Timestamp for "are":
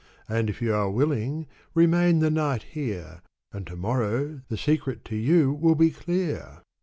0.73-0.89